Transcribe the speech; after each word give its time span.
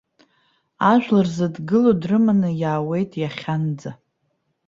Ажәлар 0.91 1.27
зыдгыло 1.35 1.91
дрыманы 2.01 2.49
иаауеит 2.61 3.11
иахьанӡа. 3.21 3.91